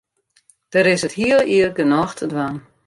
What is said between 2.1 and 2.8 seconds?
te dwaan.